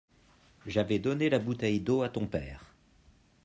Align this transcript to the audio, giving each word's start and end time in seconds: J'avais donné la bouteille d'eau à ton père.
J'avais 0.65 0.97
donné 0.97 1.29
la 1.29 1.37
bouteille 1.37 1.79
d'eau 1.79 2.01
à 2.01 2.09
ton 2.09 2.25
père. 2.25 2.73